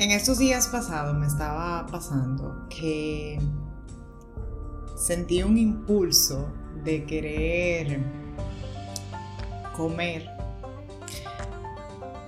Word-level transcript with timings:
En 0.00 0.12
estos 0.12 0.38
días 0.38 0.66
pasados 0.68 1.14
me 1.14 1.26
estaba 1.26 1.86
pasando 1.86 2.66
que 2.70 3.38
sentí 4.96 5.42
un 5.42 5.58
impulso 5.58 6.50
de 6.82 7.04
querer 7.04 8.00
comer 9.76 10.26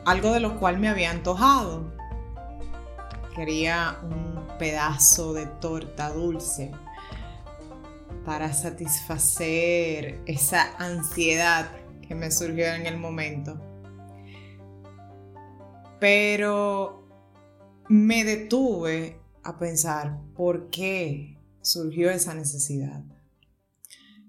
algo 0.04 0.32
de 0.32 0.40
lo 0.40 0.60
cual 0.60 0.78
me 0.78 0.90
había 0.90 1.12
antojado. 1.12 1.90
Quería 3.34 3.96
un 4.02 4.46
pedazo 4.58 5.32
de 5.32 5.46
torta 5.46 6.10
dulce 6.10 6.72
para 8.26 8.52
satisfacer 8.52 10.20
esa 10.26 10.76
ansiedad 10.76 11.70
que 12.06 12.14
me 12.14 12.30
surgió 12.30 12.66
en 12.66 12.84
el 12.84 12.98
momento. 12.98 13.58
Pero 15.98 17.01
me 17.92 18.24
detuve 18.24 19.20
a 19.42 19.58
pensar 19.58 20.18
por 20.34 20.70
qué 20.70 21.36
surgió 21.60 22.10
esa 22.10 22.32
necesidad. 22.32 23.04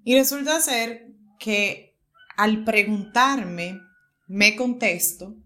Y 0.04 0.18
resulta 0.18 0.60
ser 0.60 1.14
que 1.40 1.98
al 2.36 2.66
preguntarme, 2.66 3.80
me 4.28 4.58
contesto 4.58 5.38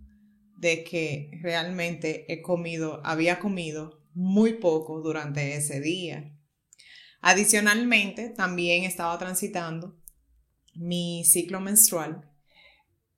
de 0.56 0.84
que 0.84 1.30
realmente 1.44 2.26
he 2.34 2.42
comido, 2.42 3.06
había 3.06 3.38
comido 3.38 4.02
muy 4.16 4.54
poco 4.54 5.00
durante 5.02 5.56
ese 5.56 5.80
día. 5.80 6.36
Adicionalmente, 7.22 8.30
también 8.30 8.84
estaba 8.84 9.16
transitando 9.20 9.96
mi 10.74 11.24
ciclo 11.24 11.62
menstrual, 11.62 12.28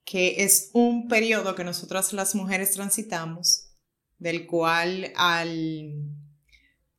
que 0.04 0.44
es 0.44 0.72
un 0.74 1.08
periodo 1.08 1.56
que 1.56 1.64
nosotras 1.64 2.12
las 2.12 2.36
mujeres 2.36 2.72
transitamos 2.72 3.69
del 4.20 4.46
cual 4.46 5.12
al 5.16 5.94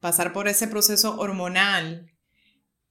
pasar 0.01 0.33
por 0.33 0.49
ese 0.49 0.67
proceso 0.67 1.19
hormonal 1.21 2.11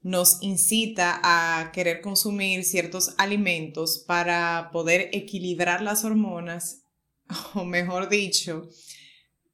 nos 0.02 0.42
incita 0.42 1.20
a 1.24 1.72
querer 1.72 2.02
consumir 2.02 2.64
ciertos 2.64 3.16
alimentos 3.18 4.04
para 4.08 4.70
poder 4.72 5.10
equilibrar 5.12 5.82
las 5.82 6.06
hormonas, 6.06 6.84
o 7.54 7.66
mejor 7.66 8.08
dicho, 8.10 8.70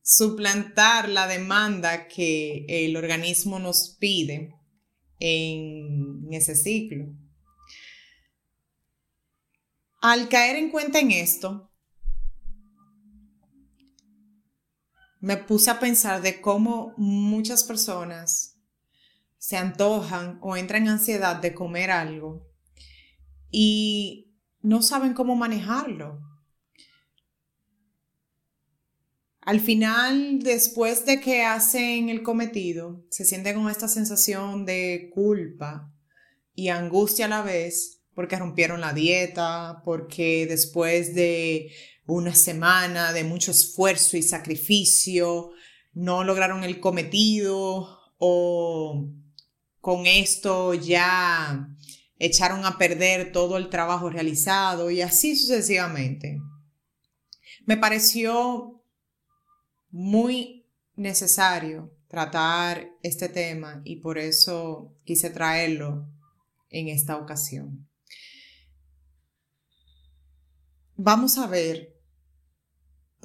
suplantar 0.03 1.09
la 1.09 1.27
demanda 1.27 2.07
que 2.07 2.65
el 2.67 2.95
organismo 2.95 3.57
nos 3.57 3.95
pide 3.99 4.53
en 5.19 6.27
ese 6.31 6.55
ciclo. 6.55 7.05
Al 10.01 10.29
caer 10.29 10.57
en 10.57 10.69
cuenta 10.69 10.99
en 10.99 11.09
esto, 11.09 11.71
me 15.25 15.37
puse 15.37 15.71
a 15.71 15.79
pensar 15.79 16.21
de 16.21 16.39
cómo 16.39 16.93
muchas 16.97 17.63
personas 17.63 18.59
se 19.39 19.57
antojan 19.57 20.37
o 20.39 20.55
entran 20.55 20.83
en 20.83 20.89
ansiedad 20.89 21.37
de 21.37 21.55
comer 21.55 21.89
algo 21.89 22.47
y 23.49 24.35
no 24.61 24.83
saben 24.83 25.15
cómo 25.15 25.35
manejarlo. 25.35 26.21
Al 29.41 29.61
final, 29.61 30.43
después 30.43 31.07
de 31.07 31.19
que 31.19 31.43
hacen 31.43 32.09
el 32.09 32.21
cometido, 32.21 33.03
se 33.09 33.25
sienten 33.25 33.55
con 33.55 33.71
esta 33.71 33.87
sensación 33.87 34.63
de 34.63 35.09
culpa 35.11 35.91
y 36.53 36.67
angustia 36.67 37.25
a 37.25 37.29
la 37.29 37.41
vez 37.41 38.03
porque 38.13 38.37
rompieron 38.37 38.79
la 38.79 38.93
dieta, 38.93 39.81
porque 39.83 40.45
después 40.45 41.15
de 41.15 41.71
una 42.07 42.35
semana 42.35 43.13
de 43.13 43.23
mucho 43.23 43.51
esfuerzo 43.51 44.17
y 44.17 44.21
sacrificio, 44.21 45.51
no 45.93 46.23
lograron 46.23 46.63
el 46.63 46.79
cometido 46.79 47.99
o 48.17 49.09
con 49.81 50.05
esto 50.05 50.73
ya 50.73 51.69
echaron 52.17 52.65
a 52.65 52.77
perder 52.77 53.31
todo 53.31 53.57
el 53.57 53.69
trabajo 53.69 54.09
realizado 54.09 54.91
y 54.91 55.01
así 55.01 55.35
sucesivamente. 55.35 56.39
Me 57.65 57.77
pareció 57.77 58.83
muy 59.89 60.67
necesario 60.95 61.91
tratar 62.07 62.89
este 63.01 63.29
tema 63.29 63.81
y 63.83 63.97
por 63.97 64.17
eso 64.17 64.93
quise 65.03 65.29
traerlo 65.29 66.07
en 66.69 66.89
esta 66.89 67.17
ocasión. 67.17 67.87
Vamos 70.95 71.37
a 71.37 71.47
ver 71.47 71.94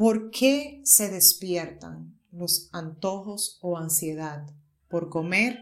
¿Por 0.01 0.31
qué 0.31 0.81
se 0.83 1.11
despiertan 1.11 2.19
los 2.33 2.71
antojos 2.73 3.59
o 3.61 3.77
ansiedad 3.77 4.47
por 4.89 5.11
comer 5.11 5.61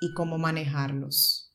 y 0.00 0.14
cómo 0.14 0.38
manejarlos? 0.38 1.54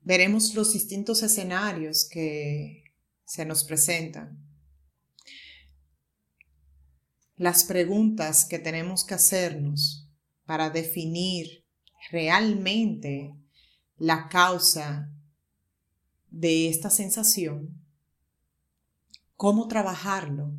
Veremos 0.00 0.52
los 0.56 0.72
distintos 0.72 1.22
escenarios 1.22 2.08
que 2.10 2.82
se 3.24 3.44
nos 3.44 3.62
presentan. 3.62 4.44
Las 7.36 7.62
preguntas 7.62 8.46
que 8.46 8.58
tenemos 8.58 9.04
que 9.04 9.14
hacernos 9.14 10.10
para 10.44 10.70
definir 10.70 11.64
realmente 12.10 13.32
la 13.96 14.28
causa 14.28 15.08
de 16.30 16.68
esta 16.68 16.90
sensación 16.90 17.83
cómo 19.36 19.68
trabajarlo, 19.68 20.52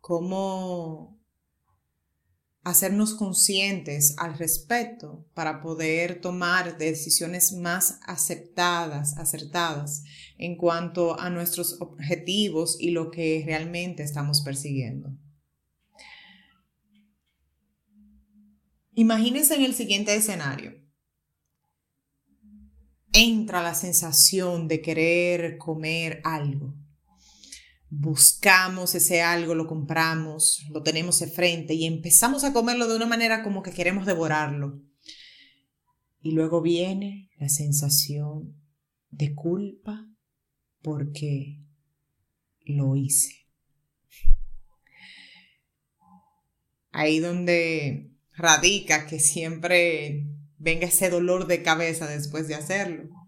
cómo 0.00 1.20
hacernos 2.62 3.14
conscientes 3.14 4.14
al 4.18 4.36
respecto 4.36 5.26
para 5.34 5.62
poder 5.62 6.20
tomar 6.20 6.76
decisiones 6.76 7.52
más 7.52 7.98
aceptadas, 8.06 9.16
acertadas 9.16 10.04
en 10.36 10.56
cuanto 10.56 11.18
a 11.18 11.30
nuestros 11.30 11.80
objetivos 11.80 12.76
y 12.78 12.90
lo 12.90 13.10
que 13.10 13.42
realmente 13.46 14.02
estamos 14.02 14.42
persiguiendo. 14.42 15.10
Imagínense 18.92 19.54
en 19.54 19.62
el 19.62 19.74
siguiente 19.74 20.14
escenario. 20.14 20.74
Entra 23.12 23.62
la 23.62 23.74
sensación 23.74 24.68
de 24.68 24.82
querer 24.82 25.56
comer 25.56 26.20
algo 26.24 26.79
buscamos 27.90 28.94
ese 28.94 29.20
algo, 29.20 29.54
lo 29.54 29.66
compramos, 29.66 30.64
lo 30.70 30.82
tenemos 30.82 31.18
de 31.18 31.26
frente 31.26 31.74
y 31.74 31.84
empezamos 31.86 32.44
a 32.44 32.52
comerlo 32.52 32.88
de 32.88 32.96
una 32.96 33.06
manera 33.06 33.42
como 33.42 33.62
que 33.62 33.72
queremos 33.72 34.06
devorarlo. 34.06 34.80
Y 36.22 36.32
luego 36.32 36.62
viene 36.62 37.30
la 37.36 37.48
sensación 37.48 38.54
de 39.10 39.34
culpa 39.34 40.06
porque 40.82 41.64
lo 42.60 42.94
hice. 42.94 43.48
Ahí 46.92 47.18
donde 47.18 48.12
radica 48.32 49.06
que 49.06 49.18
siempre 49.18 50.26
venga 50.58 50.86
ese 50.86 51.10
dolor 51.10 51.46
de 51.46 51.62
cabeza 51.62 52.06
después 52.06 52.46
de 52.46 52.54
hacerlo 52.54 53.19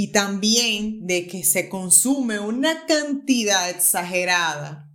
y 0.00 0.12
también 0.12 1.08
de 1.08 1.26
que 1.26 1.42
se 1.42 1.68
consume 1.68 2.38
una 2.38 2.86
cantidad 2.86 3.68
exagerada 3.68 4.88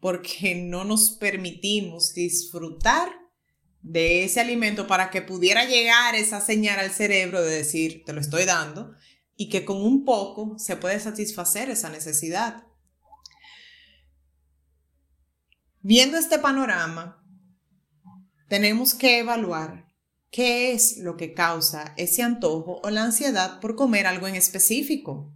porque 0.00 0.54
no 0.54 0.84
nos 0.84 1.12
permitimos 1.12 2.12
disfrutar 2.12 3.08
de 3.80 4.24
ese 4.24 4.38
alimento 4.38 4.86
para 4.86 5.08
que 5.08 5.22
pudiera 5.22 5.64
llegar 5.64 6.14
esa 6.14 6.42
señal 6.42 6.78
al 6.78 6.90
cerebro 6.90 7.40
de 7.40 7.56
decir, 7.56 8.02
te 8.04 8.12
lo 8.12 8.20
estoy 8.20 8.44
dando, 8.44 8.94
y 9.34 9.48
que 9.48 9.64
con 9.64 9.78
un 9.78 10.04
poco 10.04 10.58
se 10.58 10.76
puede 10.76 11.00
satisfacer 11.00 11.70
esa 11.70 11.88
necesidad. 11.88 12.64
Viendo 15.80 16.18
este 16.18 16.38
panorama, 16.38 17.24
tenemos 18.46 18.92
que 18.92 19.20
evaluar 19.20 19.89
¿Qué 20.30 20.72
es 20.72 20.98
lo 20.98 21.16
que 21.16 21.34
causa 21.34 21.92
ese 21.96 22.22
antojo 22.22 22.80
o 22.84 22.90
la 22.90 23.02
ansiedad 23.02 23.58
por 23.60 23.74
comer 23.74 24.06
algo 24.06 24.28
en 24.28 24.36
específico? 24.36 25.34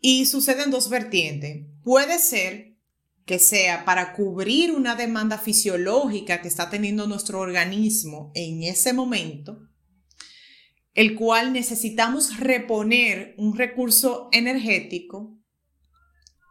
Y 0.00 0.26
sucede 0.26 0.64
en 0.64 0.70
dos 0.70 0.90
vertientes. 0.90 1.64
Puede 1.84 2.18
ser 2.18 2.76
que 3.24 3.38
sea 3.38 3.84
para 3.84 4.14
cubrir 4.14 4.72
una 4.72 4.96
demanda 4.96 5.38
fisiológica 5.38 6.40
que 6.42 6.48
está 6.48 6.70
teniendo 6.70 7.06
nuestro 7.06 7.38
organismo 7.38 8.32
en 8.34 8.64
ese 8.64 8.92
momento, 8.92 9.60
el 10.94 11.14
cual 11.14 11.52
necesitamos 11.52 12.38
reponer 12.38 13.34
un 13.36 13.56
recurso 13.56 14.28
energético, 14.32 15.38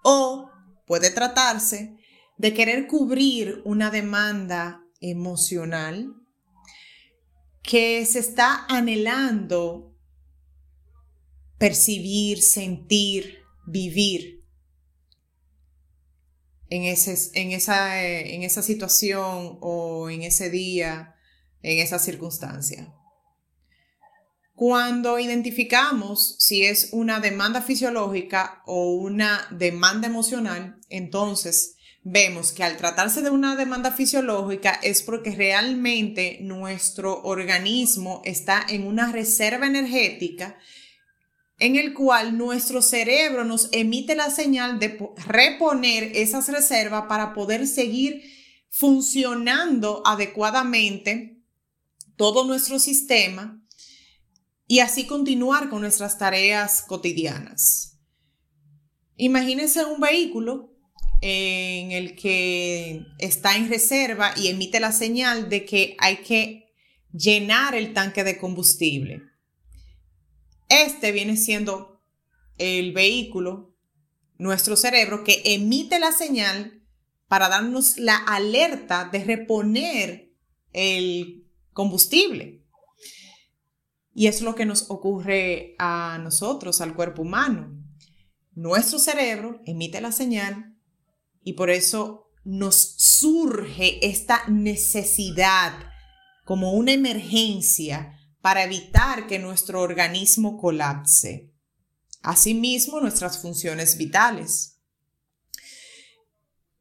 o 0.03 0.49
puede 0.85 1.09
tratarse 1.09 1.97
de 2.37 2.53
querer 2.53 2.87
cubrir 2.87 3.61
una 3.65 3.89
demanda 3.89 4.81
emocional 5.01 6.13
que 7.67 8.05
se 8.05 8.19
está 8.19 8.65
anhelando 8.69 9.93
percibir, 11.57 12.41
sentir, 12.41 13.39
vivir 13.65 14.45
en, 16.69 16.83
ese, 16.85 17.29
en, 17.39 17.51
esa, 17.51 18.01
en 18.01 18.43
esa 18.43 18.61
situación 18.61 19.57
o 19.59 20.09
en 20.09 20.23
ese 20.23 20.49
día, 20.49 21.15
en 21.61 21.79
esa 21.79 21.99
circunstancia. 21.99 22.93
Cuando 24.55 25.19
identificamos 25.19 26.37
si 26.39 26.63
es 26.63 26.89
una 26.93 27.19
demanda 27.19 27.61
fisiológica 27.61 28.63
o 28.65 28.93
una 28.93 29.45
demanda 29.51 30.07
emocional, 30.07 30.79
entonces 30.87 31.75
vemos 32.03 32.51
que 32.51 32.63
al 32.63 32.77
tratarse 32.77 33.21
de 33.21 33.29
una 33.29 33.55
demanda 33.55 33.91
fisiológica 33.91 34.79
es 34.83 35.01
porque 35.01 35.31
realmente 35.31 36.39
nuestro 36.41 37.21
organismo 37.23 38.21
está 38.23 38.65
en 38.69 38.87
una 38.87 39.11
reserva 39.11 39.67
energética 39.67 40.57
en 41.59 41.75
el 41.75 41.93
cual 41.93 42.37
nuestro 42.37 42.81
cerebro 42.81 43.43
nos 43.43 43.69
emite 43.71 44.15
la 44.15 44.29
señal 44.29 44.79
de 44.79 44.99
reponer 45.25 46.11
esas 46.15 46.47
reservas 46.49 47.05
para 47.07 47.33
poder 47.33 47.67
seguir 47.67 48.23
funcionando 48.69 50.03
adecuadamente 50.05 51.41
todo 52.15 52.45
nuestro 52.45 52.79
sistema 52.79 53.59
y 54.67 54.79
así 54.79 55.07
continuar 55.07 55.69
con 55.69 55.81
nuestras 55.81 56.17
tareas 56.17 56.83
cotidianas. 56.83 57.97
Imagínense 59.15 59.83
un 59.85 59.99
vehículo 59.99 60.76
en 61.21 61.91
el 61.91 62.15
que 62.15 63.05
está 63.17 63.55
en 63.55 63.69
reserva 63.69 64.33
y 64.37 64.47
emite 64.47 64.79
la 64.79 64.91
señal 64.91 65.49
de 65.49 65.65
que 65.65 65.95
hay 65.99 66.17
que 66.17 66.73
llenar 67.11 67.75
el 67.75 67.93
tanque 67.93 68.23
de 68.23 68.37
combustible. 68.37 69.23
Este 70.69 71.11
viene 71.11 71.37
siendo 71.37 72.03
el 72.57 72.91
vehículo, 72.93 73.75
nuestro 74.37 74.75
cerebro, 74.75 75.23
que 75.23 75.41
emite 75.45 75.99
la 75.99 76.11
señal 76.11 76.83
para 77.27 77.49
darnos 77.49 77.97
la 77.97 78.17
alerta 78.17 79.09
de 79.11 79.23
reponer 79.23 80.31
el 80.73 81.47
combustible. 81.73 82.63
Y 84.13 84.27
es 84.27 84.41
lo 84.41 84.55
que 84.55 84.65
nos 84.65 84.89
ocurre 84.89 85.75
a 85.77 86.19
nosotros, 86.21 86.81
al 86.81 86.95
cuerpo 86.95 87.21
humano. 87.21 87.77
Nuestro 88.53 88.97
cerebro 88.97 89.61
emite 89.65 90.01
la 90.01 90.11
señal 90.11 90.76
y 91.47 91.53
por 91.53 91.69
eso 91.69 92.29
nos 92.43 92.75
surge 92.97 94.05
esta 94.05 94.45
necesidad 94.49 95.71
como 96.43 96.73
una 96.73 96.91
emergencia 96.91 98.19
para 98.41 98.65
evitar 98.65 99.27
que 99.27 99.39
nuestro 99.39 99.81
organismo 99.81 100.57
colapse. 100.57 101.53
Asimismo, 102.21 102.99
nuestras 102.99 103.41
funciones 103.41 103.95
vitales. 103.97 104.81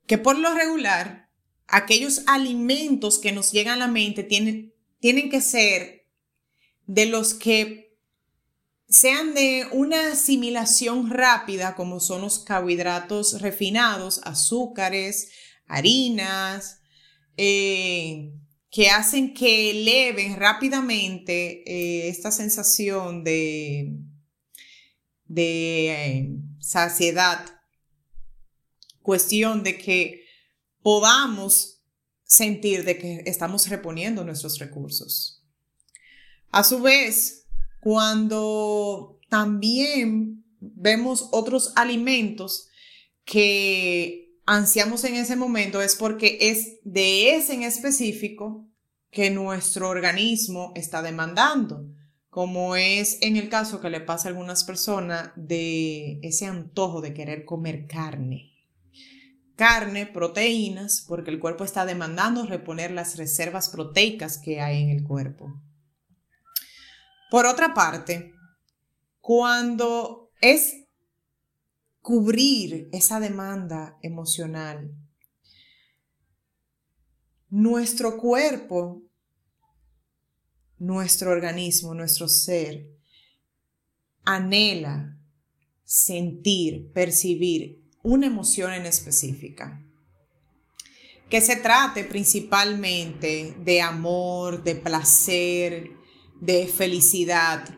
Que 0.08 0.18
por 0.18 0.36
lo 0.36 0.52
regular, 0.52 1.30
aquellos 1.68 2.22
alimentos 2.26 3.20
que 3.20 3.30
nos 3.30 3.52
llegan 3.52 3.74
a 3.74 3.86
la 3.86 3.92
mente 3.92 4.24
tienen, 4.24 4.74
tienen 4.98 5.30
que 5.30 5.40
ser 5.40 6.08
de 6.86 7.06
los 7.06 7.34
que 7.34 7.85
sean 8.88 9.34
de 9.34 9.66
una 9.72 10.12
asimilación 10.12 11.10
rápida, 11.10 11.74
como 11.74 12.00
son 12.00 12.22
los 12.22 12.38
carbohidratos 12.38 13.40
refinados, 13.40 14.20
azúcares, 14.24 15.30
harinas, 15.66 16.80
eh, 17.36 18.32
que 18.70 18.90
hacen 18.90 19.34
que 19.34 19.70
eleven 19.70 20.36
rápidamente 20.36 21.62
eh, 21.66 22.08
esta 22.08 22.30
sensación 22.30 23.24
de, 23.24 23.96
de 25.24 25.90
eh, 25.90 26.28
saciedad. 26.60 27.44
Cuestión 29.02 29.62
de 29.62 29.78
que 29.78 30.24
podamos 30.82 31.82
sentir 32.24 32.84
de 32.84 32.98
que 32.98 33.22
estamos 33.26 33.68
reponiendo 33.68 34.24
nuestros 34.24 34.58
recursos. 34.58 35.44
A 36.50 36.64
su 36.64 36.80
vez, 36.80 37.45
cuando 37.86 39.20
también 39.28 40.44
vemos 40.58 41.28
otros 41.30 41.72
alimentos 41.76 42.68
que 43.24 44.40
ansiamos 44.44 45.04
en 45.04 45.14
ese 45.14 45.36
momento, 45.36 45.80
es 45.80 45.94
porque 45.94 46.36
es 46.40 46.80
de 46.82 47.36
ese 47.36 47.54
en 47.54 47.62
específico 47.62 48.68
que 49.12 49.30
nuestro 49.30 49.88
organismo 49.88 50.72
está 50.74 51.00
demandando, 51.00 51.88
como 52.28 52.74
es 52.74 53.18
en 53.22 53.36
el 53.36 53.48
caso 53.48 53.80
que 53.80 53.88
le 53.88 54.00
pasa 54.00 54.26
a 54.26 54.30
algunas 54.32 54.64
personas 54.64 55.30
de 55.36 56.18
ese 56.24 56.46
antojo 56.46 57.00
de 57.00 57.14
querer 57.14 57.44
comer 57.44 57.86
carne. 57.86 58.50
Carne, 59.54 60.06
proteínas, 60.06 61.04
porque 61.06 61.30
el 61.30 61.38
cuerpo 61.38 61.62
está 61.62 61.86
demandando 61.86 62.46
reponer 62.46 62.90
las 62.90 63.16
reservas 63.16 63.68
proteicas 63.68 64.38
que 64.38 64.60
hay 64.60 64.82
en 64.82 64.88
el 64.88 65.04
cuerpo. 65.04 65.62
Por 67.30 67.46
otra 67.46 67.74
parte, 67.74 68.32
cuando 69.20 70.30
es 70.40 70.86
cubrir 72.00 72.88
esa 72.92 73.18
demanda 73.18 73.98
emocional, 74.02 74.94
nuestro 77.48 78.16
cuerpo, 78.16 79.02
nuestro 80.78 81.30
organismo, 81.30 81.94
nuestro 81.94 82.28
ser, 82.28 82.86
anhela 84.24 85.18
sentir, 85.84 86.92
percibir 86.92 87.82
una 88.02 88.26
emoción 88.26 88.72
en 88.72 88.86
específica. 88.86 89.82
Que 91.30 91.40
se 91.40 91.56
trate 91.56 92.04
principalmente 92.04 93.56
de 93.58 93.80
amor, 93.80 94.62
de 94.62 94.76
placer, 94.76 95.90
de 96.40 96.66
felicidad. 96.66 97.68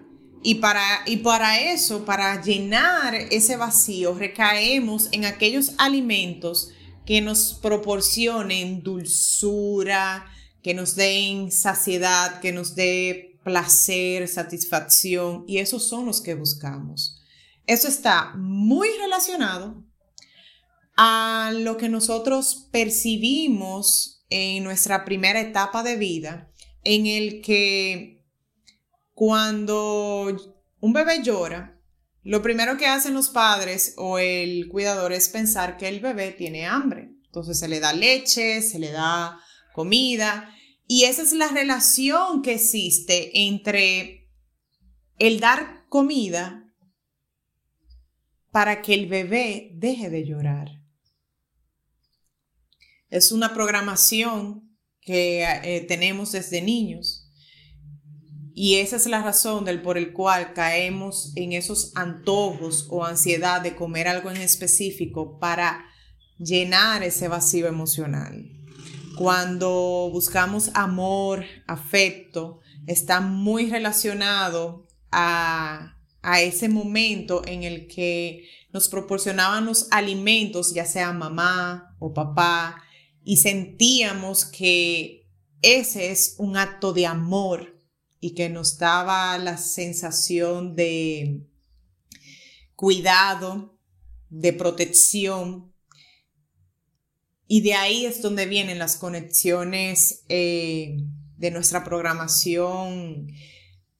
Y 0.43 0.57
para, 0.57 0.85
y 1.07 1.19
para 1.19 1.61
eso, 1.61 2.05
para 2.05 2.41
llenar 2.43 3.15
ese 3.15 3.57
vacío, 3.57 4.15
recaemos 4.15 5.09
en 5.12 5.25
aquellos 5.25 5.73
alimentos 5.79 6.71
que 7.05 7.21
nos 7.21 7.55
proporcionen 7.55 8.83
dulzura, 8.83 10.27
que 10.62 10.75
nos 10.75 10.95
den 10.95 11.50
saciedad, 11.50 12.41
que 12.41 12.53
nos 12.53 12.75
dé 12.75 13.38
placer, 13.43 14.29
satisfacción, 14.29 15.45
y 15.49 15.59
esos 15.59 15.88
son 15.88 16.07
los 16.07 16.21
que 16.21 16.35
buscamos. 16.35 17.23
Eso 17.67 17.88
está 17.88 18.35
muy 18.37 18.88
relacionado 19.00 19.85
a 20.97 21.53
lo 21.55 21.77
que 21.77 21.88
nosotros 21.88 22.69
percibimos 22.71 24.25
en 24.31 24.65
nuestra 24.65 25.05
primera 25.05 25.41
etapa 25.41 25.83
de 25.83 25.97
vida, 25.97 26.50
en 26.85 27.07
el 27.07 27.41
que 27.41 28.18
cuando 29.19 30.29
un 30.79 30.93
bebé 30.93 31.25
llora, 31.25 31.77
lo 32.23 32.41
primero 32.41 32.77
que 32.77 32.87
hacen 32.87 33.15
los 33.15 33.31
padres 33.31 33.95
o 33.97 34.21
el 34.21 34.69
cuidador 34.69 35.13
es 35.13 35.29
pensar 35.29 35.77
que 35.77 35.89
el 35.89 35.99
bebé 35.99 36.31
tiene 36.31 36.67
hambre. 36.67 37.11
Entonces 37.25 37.59
se 37.59 37.67
le 37.67 37.81
da 37.81 37.93
leche, 37.93 38.63
se 38.63 38.79
le 38.79 38.93
da 38.93 39.41
comida 39.75 40.55
y 40.87 41.03
esa 41.03 41.23
es 41.23 41.33
la 41.33 41.49
relación 41.49 42.43
que 42.43 42.55
existe 42.55 43.33
entre 43.49 44.31
el 45.19 45.41
dar 45.41 45.89
comida 45.89 46.73
para 48.53 48.83
que 48.83 48.95
el 48.95 49.09
bebé 49.09 49.73
deje 49.75 50.11
de 50.11 50.27
llorar. 50.27 50.69
Es 53.11 53.33
una 53.33 53.53
programación 53.53 54.79
que 55.01 55.43
eh, 55.43 55.81
tenemos 55.89 56.31
desde 56.31 56.63
niños 56.63 57.27
y 58.61 58.81
esa 58.81 58.97
es 58.97 59.07
la 59.07 59.23
razón 59.23 59.65
del 59.65 59.83
por 59.83 59.97
el 59.99 60.12
cual 60.12 60.53
caemos 60.53 61.31
en 61.37 61.53
esos 61.53 61.93
antojos 61.95 62.88
o 62.91 63.05
ansiedad 63.05 63.61
de 63.61 63.77
comer 63.77 64.09
algo 64.09 64.33
en 64.33 64.38
específico 64.38 65.38
para 65.38 65.85
llenar 66.38 67.05
ese 67.05 67.29
vacío 67.29 67.69
emocional. 67.69 68.50
Cuando 69.17 70.11
buscamos 70.12 70.73
amor, 70.75 71.45
afecto, 71.69 72.59
está 72.88 73.21
muy 73.21 73.71
relacionado 73.71 74.88
a, 75.12 75.97
a 76.23 76.41
ese 76.41 76.69
momento 76.69 77.43
en 77.47 77.62
el 77.62 77.87
que 77.87 78.43
nos 78.73 78.88
proporcionaban 78.88 79.67
los 79.67 79.87
alimentos, 79.93 80.75
ya 80.75 80.85
sea 80.85 81.12
mamá 81.12 81.95
o 82.00 82.12
papá, 82.12 82.83
y 83.23 83.37
sentíamos 83.37 84.45
que 84.45 85.29
ese 85.62 86.11
es 86.11 86.35
un 86.38 86.57
acto 86.57 86.93
de 86.93 87.07
amor 87.07 87.77
y 88.21 88.35
que 88.35 88.49
nos 88.49 88.79
daba 88.79 89.37
la 89.39 89.57
sensación 89.57 90.75
de 90.75 91.47
cuidado, 92.75 93.79
de 94.29 94.53
protección. 94.53 95.75
Y 97.47 97.63
de 97.63 97.75
ahí 97.75 98.07
es 98.07 98.21
donde 98.23 98.47
vienen 98.47 98.79
las 98.79 98.97
conexiones 98.97 100.25
eh, 100.29 100.99
de 101.37 101.51
nuestra 101.51 101.85
programación 101.85 103.29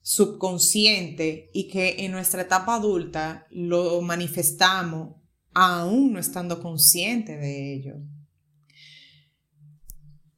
subconsciente 0.01 1.49
y 1.53 1.67
que 1.67 2.05
en 2.05 2.11
nuestra 2.11 2.41
etapa 2.41 2.75
adulta 2.75 3.47
lo 3.51 4.01
manifestamos 4.01 5.19
aún 5.53 6.13
no 6.13 6.19
estando 6.19 6.61
consciente 6.61 7.37
de 7.37 7.73
ello. 7.75 7.95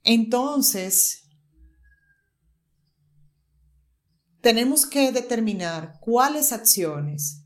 Entonces, 0.03 1.20
tenemos 4.41 4.85
que 4.85 5.11
determinar 5.11 5.99
cuáles 6.01 6.51
acciones 6.51 7.45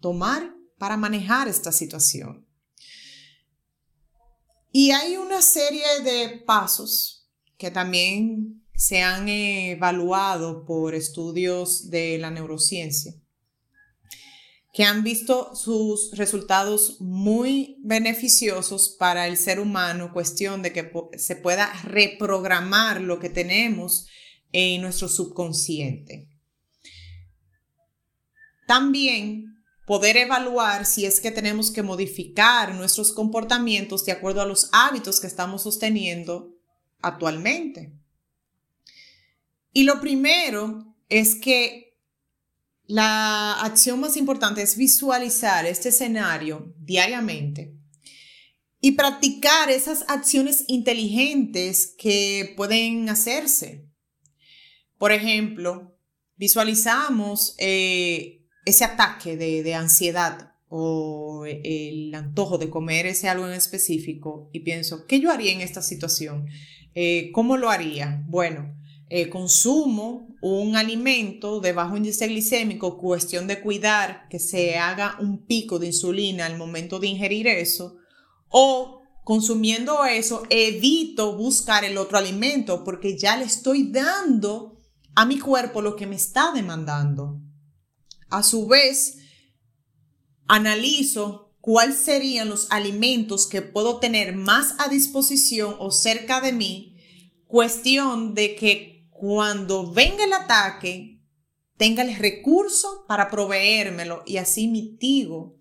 tomar 0.00 0.54
para 0.78 0.96
manejar 0.96 1.48
esta 1.48 1.72
situación. 1.72 2.46
Y 4.70 4.90
hay 4.90 5.16
una 5.16 5.40
serie 5.40 6.00
de 6.02 6.40
pasos 6.40 7.30
que 7.56 7.70
también 7.70 8.62
se 8.74 9.02
han 9.02 9.28
evaluado 9.28 10.64
por 10.66 10.94
estudios 10.94 11.90
de 11.90 12.18
la 12.18 12.30
neurociencia, 12.30 13.14
que 14.72 14.82
han 14.82 15.04
visto 15.04 15.54
sus 15.54 16.10
resultados 16.16 17.00
muy 17.00 17.78
beneficiosos 17.84 18.96
para 18.98 19.28
el 19.28 19.36
ser 19.36 19.60
humano, 19.60 20.12
cuestión 20.12 20.60
de 20.60 20.72
que 20.72 20.90
se 21.16 21.36
pueda 21.36 21.72
reprogramar 21.84 23.00
lo 23.00 23.20
que 23.20 23.30
tenemos 23.30 24.08
en 24.50 24.82
nuestro 24.82 25.08
subconsciente. 25.08 26.33
También 28.66 29.54
poder 29.86 30.16
evaluar 30.16 30.86
si 30.86 31.04
es 31.04 31.20
que 31.20 31.30
tenemos 31.30 31.70
que 31.70 31.82
modificar 31.82 32.74
nuestros 32.74 33.12
comportamientos 33.12 34.04
de 34.04 34.12
acuerdo 34.12 34.40
a 34.40 34.46
los 34.46 34.70
hábitos 34.72 35.20
que 35.20 35.26
estamos 35.26 35.62
sosteniendo 35.62 36.54
actualmente. 37.00 37.92
Y 39.72 39.82
lo 39.82 40.00
primero 40.00 40.96
es 41.08 41.34
que 41.34 41.98
la 42.86 43.60
acción 43.60 44.00
más 44.00 44.16
importante 44.16 44.62
es 44.62 44.76
visualizar 44.76 45.66
este 45.66 45.88
escenario 45.88 46.74
diariamente 46.78 47.74
y 48.80 48.92
practicar 48.92 49.70
esas 49.70 50.04
acciones 50.08 50.64
inteligentes 50.68 51.94
que 51.98 52.52
pueden 52.56 53.08
hacerse. 53.08 53.88
Por 54.98 55.12
ejemplo, 55.12 55.98
visualizamos 56.36 57.54
eh, 57.58 58.43
ese 58.64 58.84
ataque 58.84 59.36
de, 59.36 59.74
ansiedad 59.74 60.52
o 60.68 61.44
el 61.46 62.14
antojo 62.14 62.58
de 62.58 62.70
comer 62.70 63.06
ese 63.06 63.28
algo 63.28 63.46
en 63.46 63.52
específico 63.52 64.48
y 64.52 64.60
pienso, 64.60 65.06
¿qué 65.06 65.20
yo 65.20 65.30
haría 65.30 65.52
en 65.52 65.60
esta 65.60 65.82
situación? 65.82 66.46
Eh, 66.94 67.30
¿Cómo 67.32 67.56
lo 67.56 67.70
haría? 67.70 68.24
Bueno, 68.28 68.74
eh, 69.10 69.28
consumo 69.28 70.34
un 70.40 70.76
alimento 70.76 71.60
de 71.60 71.72
bajo 71.72 71.96
índice 71.96 72.26
glicémico, 72.26 72.98
cuestión 72.98 73.46
de 73.46 73.60
cuidar 73.60 74.26
que 74.28 74.38
se 74.38 74.76
haga 74.76 75.16
un 75.20 75.46
pico 75.46 75.78
de 75.78 75.88
insulina 75.88 76.46
al 76.46 76.58
momento 76.58 76.98
de 76.98 77.08
ingerir 77.08 77.46
eso, 77.46 77.96
o 78.48 79.02
consumiendo 79.24 80.04
eso, 80.04 80.42
evito 80.50 81.36
buscar 81.36 81.84
el 81.84 81.98
otro 81.98 82.18
alimento 82.18 82.84
porque 82.84 83.16
ya 83.16 83.36
le 83.36 83.44
estoy 83.44 83.90
dando 83.90 84.78
a 85.14 85.24
mi 85.24 85.38
cuerpo 85.38 85.80
lo 85.80 85.96
que 85.96 86.06
me 86.06 86.16
está 86.16 86.52
demandando. 86.52 87.40
A 88.28 88.42
su 88.42 88.66
vez, 88.66 89.18
analizo 90.46 91.54
cuáles 91.60 91.96
serían 91.96 92.48
los 92.48 92.70
alimentos 92.70 93.46
que 93.46 93.62
puedo 93.62 93.98
tener 93.98 94.36
más 94.36 94.74
a 94.78 94.88
disposición 94.88 95.76
o 95.78 95.90
cerca 95.90 96.40
de 96.40 96.52
mí, 96.52 96.96
cuestión 97.46 98.34
de 98.34 98.54
que 98.56 99.08
cuando 99.10 99.90
venga 99.90 100.24
el 100.24 100.32
ataque, 100.32 101.22
tenga 101.76 102.02
el 102.02 102.16
recurso 102.16 103.04
para 103.08 103.30
proveérmelo 103.30 104.22
y 104.26 104.36
así 104.36 104.68
mitigo 104.68 105.56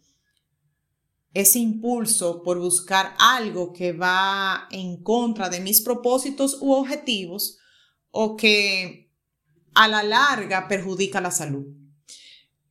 ese 1.33 1.59
impulso 1.59 2.43
por 2.43 2.59
buscar 2.59 3.15
algo 3.17 3.73
que 3.73 3.91
va 3.91 4.67
en 4.69 5.01
contra 5.01 5.49
de 5.49 5.61
mis 5.61 5.81
propósitos 5.81 6.57
u 6.61 6.73
objetivos 6.73 7.57
o 8.11 8.35
que 8.35 9.11
a 9.73 9.87
la 9.87 10.03
larga 10.03 10.67
perjudica 10.67 11.21
la 11.21 11.31
salud. 11.31 11.65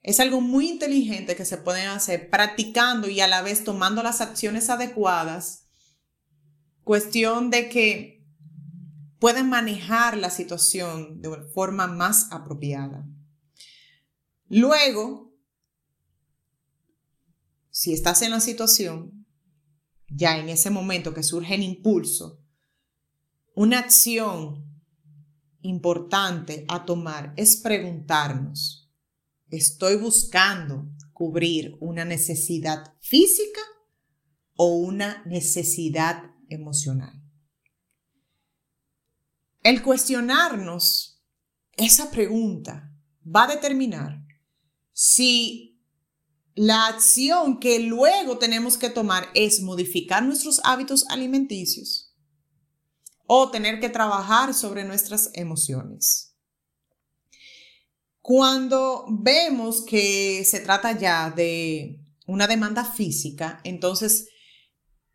Es 0.03 0.19
algo 0.19 0.41
muy 0.41 0.69
inteligente 0.69 1.37
que 1.37 1.45
se 1.45 1.59
pueden 1.59 1.89
hacer 1.89 2.29
practicando 2.29 3.09
y 3.09 3.21
a 3.21 3.29
la 3.29 3.43
vez 3.43 3.63
tomando 3.63 4.03
las 4.03 4.21
acciones 4.21 4.69
adecuadas. 4.69 5.69
Cuestión 6.83 7.51
de 7.51 7.69
que 7.69 8.27
pueden 9.21 9.49
manejar 9.49 10.17
la 10.17 10.31
situación 10.31 11.21
de 11.21 11.31
forma 11.55 11.87
más 11.87 12.33
apropiada. 12.33 13.07
Luego, 14.49 15.33
si 17.71 17.93
estás 17.93 18.21
en 18.23 18.33
la 18.33 18.41
situación, 18.41 19.25
ya 20.09 20.37
en 20.39 20.49
ese 20.49 20.71
momento 20.71 21.15
que 21.15 21.23
surge 21.23 21.55
el 21.55 21.63
impulso, 21.63 22.43
una 23.55 23.79
acción 23.79 24.65
importante 25.61 26.65
a 26.69 26.85
tomar 26.85 27.33
es 27.37 27.57
preguntarnos, 27.57 28.82
estoy 29.53 29.97
buscando 29.97 30.89
cubrir 31.13 31.77
una 31.81 32.05
necesidad 32.05 32.95
física 33.01 33.61
o 34.57 34.77
una 34.77 35.23
necesidad 35.27 36.23
emocional. 36.49 37.23
El 39.63 39.83
cuestionarnos 39.83 41.23
esa 41.77 42.11
pregunta 42.11 42.91
va 43.25 43.45
a 43.45 43.55
determinar 43.55 44.27
si 44.93 45.81
la 46.55 46.87
acción 46.87 47.61
que 47.61 47.79
luego 47.79 48.39
tenemos 48.39 48.77
que 48.77 48.91
tomar 48.91 49.29
es 49.35 49.61
modificar 49.61 50.23
nuestros 50.23 50.61
hábitos 50.65 51.07
alimenticios 51.09 52.15
o 53.27 53.51
tener 53.51 53.81
que 53.81 53.89
trabajar 53.89 54.53
sobre 54.55 54.85
nuestras 54.85 55.31
emociones. 55.35 56.32
Cuando 58.23 59.05
vemos 59.09 59.85
que 59.85 60.45
se 60.45 60.61
trata 60.61 60.97
ya 60.97 61.31
de 61.31 61.99
una 62.27 62.47
demanda 62.47 62.85
física, 62.85 63.61
entonces 63.65 64.29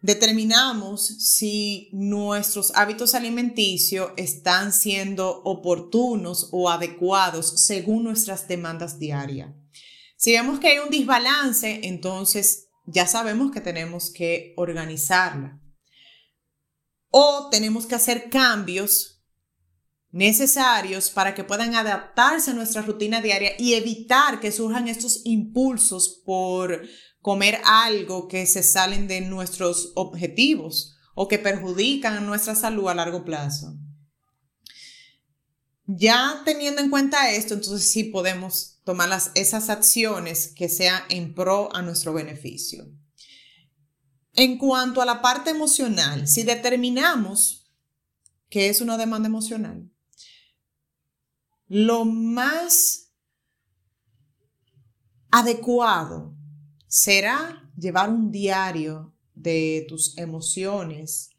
determinamos 0.01 1.05
si 1.05 1.89
nuestros 1.93 2.75
hábitos 2.75 3.15
alimenticios 3.15 4.11
están 4.17 4.73
siendo 4.73 5.41
oportunos 5.43 6.49
o 6.51 6.69
adecuados 6.69 7.65
según 7.65 8.03
nuestras 8.03 8.45
demandas 8.47 8.99
diarias. 8.99 9.55
Si 10.17 10.33
vemos 10.33 10.59
que 10.59 10.67
hay 10.67 10.79
un 10.79 10.89
desbalance, 10.89 11.79
entonces 11.83 12.67
ya 12.85 13.07
sabemos 13.07 13.51
que 13.51 13.61
tenemos 13.61 14.11
que 14.11 14.53
organizarla. 14.57 15.61
O 17.09 17.47
tenemos 17.49 17.85
que 17.85 17.95
hacer 17.95 18.29
cambios 18.29 19.16
necesarios 20.11 21.09
para 21.09 21.35
que 21.35 21.43
puedan 21.43 21.75
adaptarse 21.75 22.51
a 22.51 22.53
nuestra 22.53 22.81
rutina 22.81 23.21
diaria 23.21 23.51
y 23.59 23.73
evitar 23.73 24.39
que 24.39 24.51
surjan 24.51 24.87
estos 24.87 25.21
impulsos 25.25 26.21
por 26.25 26.87
comer 27.21 27.59
algo 27.65 28.27
que 28.27 28.45
se 28.45 28.63
salen 28.63 29.07
de 29.07 29.21
nuestros 29.21 29.91
objetivos 29.95 30.95
o 31.13 31.27
que 31.27 31.39
perjudican 31.39 32.25
nuestra 32.25 32.55
salud 32.55 32.87
a 32.87 32.95
largo 32.95 33.25
plazo. 33.25 33.75
Ya 35.85 36.41
teniendo 36.45 36.81
en 36.81 36.89
cuenta 36.89 37.31
esto, 37.31 37.53
entonces 37.53 37.89
sí 37.89 38.05
podemos 38.05 38.79
tomar 38.83 39.09
las, 39.09 39.31
esas 39.35 39.69
acciones 39.69 40.53
que 40.55 40.69
sean 40.69 41.01
en 41.09 41.33
pro 41.33 41.73
a 41.75 41.81
nuestro 41.81 42.13
beneficio. 42.13 42.87
En 44.33 44.57
cuanto 44.57 45.01
a 45.01 45.05
la 45.05 45.21
parte 45.21 45.49
emocional, 45.49 46.27
si 46.27 46.43
determinamos 46.43 47.71
que 48.49 48.69
es 48.69 48.81
una 48.81 48.97
demanda 48.97 49.27
emocional, 49.27 49.89
lo 51.67 52.05
más 52.05 53.11
adecuado 55.31 56.35
será 56.87 57.69
llevar 57.77 58.09
un 58.09 58.31
diario 58.31 59.13
de 59.33 59.85
tus 59.87 60.17
emociones 60.17 61.29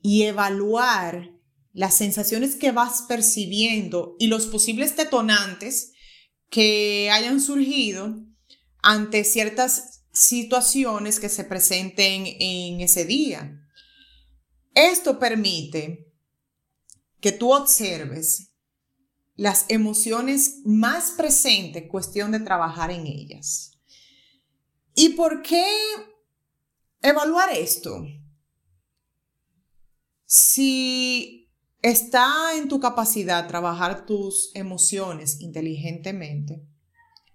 y 0.00 0.22
evaluar 0.22 1.32
las 1.72 1.94
sensaciones 1.94 2.54
que 2.54 2.70
vas 2.70 3.02
percibiendo 3.02 4.16
y 4.18 4.28
los 4.28 4.46
posibles 4.46 4.96
detonantes 4.96 5.92
que 6.48 7.10
hayan 7.10 7.40
surgido 7.40 8.24
ante 8.82 9.24
ciertas 9.24 10.04
situaciones 10.12 11.20
que 11.20 11.28
se 11.28 11.44
presenten 11.44 12.24
en 12.38 12.80
ese 12.80 13.04
día. 13.04 13.60
Esto 14.74 15.18
permite 15.18 16.12
que 17.20 17.32
tú 17.32 17.52
observes 17.52 18.55
las 19.36 19.66
emociones 19.68 20.62
más 20.64 21.12
presentes, 21.12 21.88
cuestión 21.88 22.32
de 22.32 22.40
trabajar 22.40 22.90
en 22.90 23.06
ellas. 23.06 23.78
¿Y 24.94 25.10
por 25.10 25.42
qué 25.42 25.66
evaluar 27.02 27.50
esto? 27.52 28.06
Si 30.24 31.50
está 31.82 32.56
en 32.56 32.68
tu 32.68 32.80
capacidad 32.80 33.46
trabajar 33.46 34.06
tus 34.06 34.50
emociones 34.54 35.40
inteligentemente, 35.40 36.66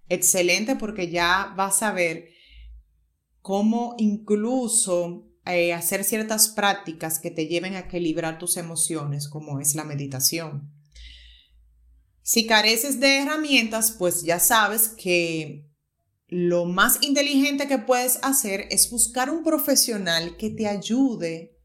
excelente 0.09 0.75
porque 0.75 1.09
ya 1.09 1.53
vas 1.55 1.83
a 1.83 1.91
ver 1.91 2.29
cómo 3.41 3.95
incluso 3.99 5.27
eh, 5.45 5.73
hacer 5.73 6.03
ciertas 6.03 6.49
prácticas 6.49 7.19
que 7.19 7.31
te 7.31 7.47
lleven 7.47 7.75
a 7.75 7.79
equilibrar 7.79 8.39
tus 8.39 8.57
emociones, 8.57 9.27
como 9.27 9.59
es 9.59 9.75
la 9.75 9.83
meditación. 9.83 10.80
Si 12.23 12.45
careces 12.45 12.99
de 12.99 13.19
herramientas, 13.19 13.91
pues 13.91 14.23
ya 14.23 14.39
sabes 14.39 14.89
que 14.89 15.67
lo 16.27 16.65
más 16.65 16.99
inteligente 17.01 17.67
que 17.67 17.77
puedes 17.77 18.19
hacer 18.21 18.67
es 18.69 18.89
buscar 18.89 19.29
un 19.29 19.43
profesional 19.43 20.37
que 20.37 20.49
te 20.49 20.67
ayude 20.67 21.57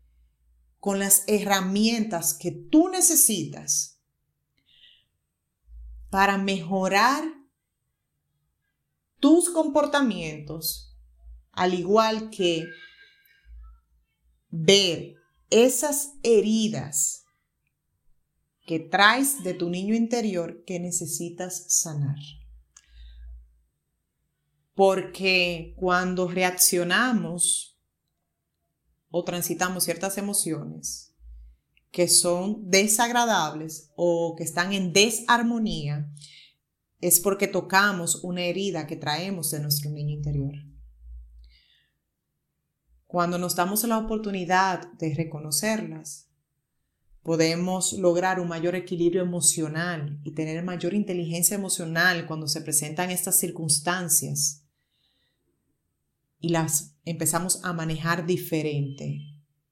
con 0.79 0.99
las 0.99 1.25
herramientas 1.27 2.35
que 2.35 2.51
tú 2.51 2.89
necesitas 2.89 4.01
para 6.11 6.39
mejorar 6.39 7.25
tus 9.21 9.51
comportamientos, 9.51 10.97
al 11.53 11.75
igual 11.75 12.31
que 12.31 12.65
ver 14.51 15.15
esas 15.51 16.13
heridas 16.23 17.26
que 18.67 18.81
traes 18.81 19.45
de 19.45 19.55
tu 19.55 19.71
niño 19.71 19.95
interior 19.95 20.65
que 20.67 20.81
necesitas 20.81 21.65
sanar. 21.69 22.19
Porque 24.75 25.75
cuando 25.79 26.29
reaccionamos 26.29 27.79
o 29.09 29.25
transitamos 29.25 29.85
ciertas 29.85 30.19
emociones 30.19 31.15
que 31.93 32.09
son 32.09 32.69
desagradables 32.69 33.93
o 33.97 34.35
que 34.37 34.45
están 34.45 34.73
en 34.75 34.93
desarmonía, 34.93 36.13
es 37.01 37.21
porque 37.21 37.47
tocamos 37.47 38.17
una 38.25 38.43
herida 38.43 38.87
que 38.87 38.97
traemos 38.97 39.51
de 39.53 39.61
nuestro 39.61 39.91
niño 39.91 40.15
interior. 40.15 40.55
Cuando 43.07 43.39
nos 43.39 43.55
damos 43.55 43.85
la 43.85 43.97
oportunidad 43.97 44.93
de 44.95 45.15
reconocerlas, 45.15 46.26
podemos 47.27 47.93
lograr 47.95 48.39
un 48.39 48.47
mayor 48.47 48.77
equilibrio 48.77 49.21
emocional 49.21 50.21
y 50.23 50.31
tener 50.31 50.63
mayor 50.63 50.95
inteligencia 50.95 51.57
emocional 51.57 52.25
cuando 52.25 52.47
se 52.47 52.61
presentan 52.61 53.11
estas 53.11 53.37
circunstancias 53.37 54.63
y 56.39 56.51
las 56.51 56.95
empezamos 57.05 57.65
a 57.65 57.73
manejar 57.73 58.27
diferente. 58.27 59.23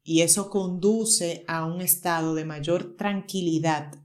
Y 0.02 0.22
eso 0.22 0.50
conduce 0.50 1.44
a 1.46 1.64
un 1.64 1.80
estado 1.80 2.34
de 2.34 2.44
mayor 2.44 2.96
tranquilidad 2.96 4.02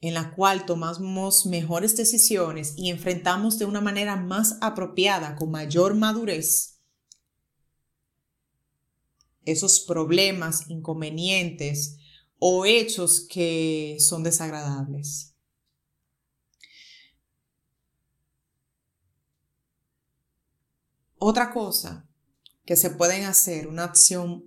en 0.00 0.14
la 0.14 0.34
cual 0.34 0.66
tomamos 0.66 1.46
mejores 1.46 1.96
decisiones 1.96 2.74
y 2.76 2.90
enfrentamos 2.90 3.56
de 3.56 3.66
una 3.66 3.80
manera 3.80 4.16
más 4.16 4.58
apropiada, 4.60 5.36
con 5.36 5.52
mayor 5.52 5.94
madurez, 5.94 6.71
esos 9.44 9.80
problemas, 9.80 10.68
inconvenientes 10.68 11.98
o 12.38 12.64
hechos 12.64 13.26
que 13.28 13.96
son 14.00 14.22
desagradables. 14.22 15.34
Otra 21.18 21.52
cosa 21.52 22.08
que 22.64 22.76
se 22.76 22.90
pueden 22.90 23.24
hacer, 23.24 23.68
una 23.68 23.84
acción 23.84 24.44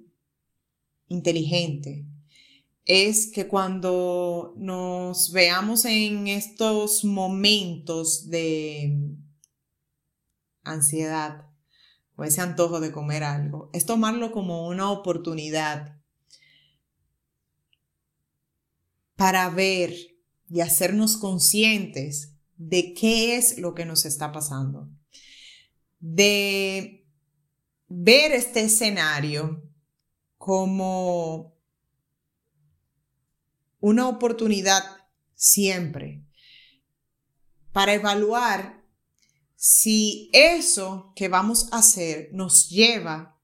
inteligente, 1.07 2.05
es 2.83 3.31
que 3.31 3.47
cuando 3.47 4.53
nos 4.57 5.31
veamos 5.31 5.85
en 5.85 6.27
estos 6.27 7.05
momentos 7.05 8.29
de 8.29 9.15
ansiedad 10.63 11.45
o 12.15 12.23
ese 12.23 12.41
antojo 12.41 12.79
de 12.79 12.91
comer 12.91 13.23
algo, 13.23 13.69
es 13.73 13.85
tomarlo 13.85 14.31
como 14.31 14.67
una 14.67 14.91
oportunidad 14.91 15.99
para 19.15 19.49
ver 19.49 19.93
y 20.49 20.61
hacernos 20.61 21.17
conscientes 21.17 22.33
de 22.57 22.93
qué 22.93 23.35
es 23.35 23.57
lo 23.57 23.73
que 23.73 23.85
nos 23.85 24.05
está 24.05 24.31
pasando. 24.31 24.89
De 25.99 27.05
ver 27.87 28.31
este 28.31 28.61
escenario 28.61 29.63
como 30.37 31.57
una 33.79 34.07
oportunidad 34.07 34.83
siempre 35.33 36.23
para 37.71 37.93
evaluar 37.93 38.74
si 39.55 40.29
eso 40.33 41.13
que 41.15 41.27
vamos 41.27 41.71
a 41.71 41.77
hacer 41.77 42.29
nos 42.33 42.69
lleva 42.69 43.39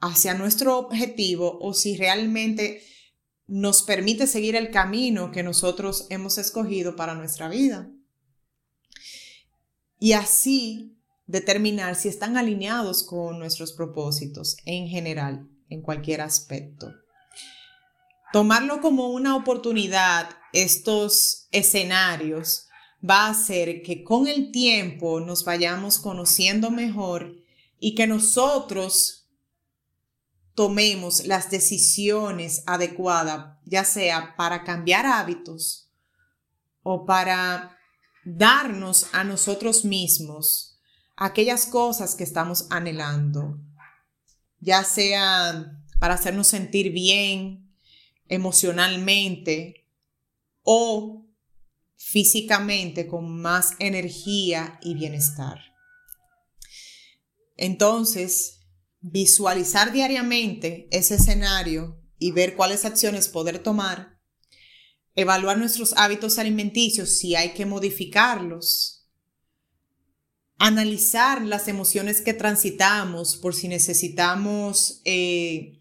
hacia 0.00 0.34
nuestro 0.34 0.78
objetivo 0.78 1.58
o 1.60 1.74
si 1.74 1.96
realmente 1.96 2.82
nos 3.46 3.82
permite 3.82 4.26
seguir 4.26 4.54
el 4.54 4.70
camino 4.70 5.32
que 5.32 5.42
nosotros 5.42 6.06
hemos 6.10 6.38
escogido 6.38 6.94
para 6.94 7.14
nuestra 7.14 7.48
vida. 7.48 7.90
Y 9.98 10.12
así 10.12 10.96
determinar 11.26 11.96
si 11.96 12.08
están 12.08 12.36
alineados 12.36 13.02
con 13.02 13.38
nuestros 13.38 13.72
propósitos 13.72 14.56
en 14.64 14.88
general, 14.88 15.48
en 15.68 15.82
cualquier 15.82 16.20
aspecto 16.20 16.88
tomarlo 18.32 18.80
como 18.80 19.08
una 19.08 19.36
oportunidad, 19.36 20.30
estos 20.52 21.48
escenarios, 21.50 22.67
va 23.02 23.26
a 23.26 23.30
hacer 23.30 23.82
que 23.82 24.02
con 24.02 24.26
el 24.26 24.50
tiempo 24.50 25.20
nos 25.20 25.44
vayamos 25.44 25.98
conociendo 25.98 26.70
mejor 26.70 27.36
y 27.78 27.94
que 27.94 28.06
nosotros 28.06 29.28
tomemos 30.54 31.24
las 31.26 31.50
decisiones 31.50 32.64
adecuadas, 32.66 33.56
ya 33.64 33.84
sea 33.84 34.34
para 34.36 34.64
cambiar 34.64 35.06
hábitos 35.06 35.88
o 36.82 37.06
para 37.06 37.78
darnos 38.24 39.06
a 39.12 39.22
nosotros 39.22 39.84
mismos 39.84 40.80
aquellas 41.16 41.66
cosas 41.66 42.14
que 42.14 42.24
estamos 42.24 42.66
anhelando, 42.70 43.58
ya 44.60 44.82
sea 44.82 45.80
para 46.00 46.14
hacernos 46.14 46.48
sentir 46.48 46.92
bien, 46.92 47.72
emocionalmente 48.28 49.86
o 50.62 51.27
físicamente 51.98 53.06
con 53.06 53.40
más 53.40 53.72
energía 53.80 54.78
y 54.80 54.94
bienestar. 54.94 55.58
Entonces, 57.56 58.60
visualizar 59.00 59.92
diariamente 59.92 60.88
ese 60.90 61.16
escenario 61.16 62.00
y 62.18 62.30
ver 62.30 62.54
cuáles 62.56 62.84
acciones 62.84 63.28
poder 63.28 63.58
tomar, 63.58 64.18
evaluar 65.14 65.58
nuestros 65.58 65.92
hábitos 65.96 66.38
alimenticios 66.38 67.18
si 67.18 67.34
hay 67.34 67.52
que 67.52 67.66
modificarlos, 67.66 69.08
analizar 70.58 71.42
las 71.42 71.66
emociones 71.66 72.20
que 72.20 72.32
transitamos 72.32 73.36
por 73.36 73.54
si 73.54 73.68
necesitamos 73.68 75.02
eh, 75.04 75.77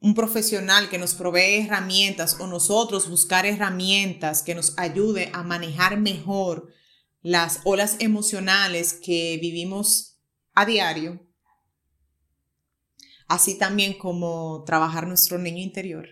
un 0.00 0.14
profesional 0.14 0.88
que 0.88 0.98
nos 0.98 1.14
provee 1.14 1.66
herramientas 1.66 2.36
o 2.40 2.46
nosotros 2.46 3.08
buscar 3.08 3.44
herramientas 3.44 4.42
que 4.42 4.54
nos 4.54 4.76
ayude 4.78 5.30
a 5.34 5.42
manejar 5.42 5.98
mejor 5.98 6.72
las 7.22 7.60
olas 7.64 7.96
emocionales 7.98 8.94
que 8.94 9.38
vivimos 9.40 10.18
a 10.54 10.64
diario, 10.64 11.26
así 13.28 13.58
también 13.58 13.98
como 13.98 14.64
trabajar 14.64 15.06
nuestro 15.06 15.38
niño 15.38 15.62
interior 15.62 16.08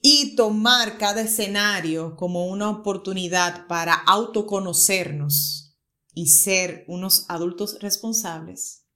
y 0.00 0.34
tomar 0.36 0.96
cada 0.96 1.20
escenario 1.22 2.16
como 2.16 2.46
una 2.46 2.70
oportunidad 2.70 3.66
para 3.66 3.94
autoconocernos 3.94 5.76
y 6.14 6.28
ser 6.28 6.84
unos 6.88 7.26
adultos 7.28 7.78
responsables. 7.80 8.86